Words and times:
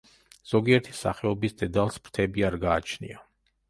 ზოგიერთი 0.51 0.95
სახეობის 1.01 1.55
დედალს 1.61 2.03
ფრთები 2.09 2.51
არ 2.53 2.63
გააჩნია. 2.69 3.27